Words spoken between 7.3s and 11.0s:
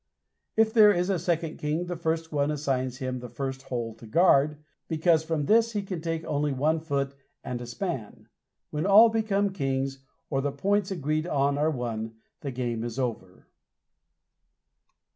and a span. When all become kings, or the points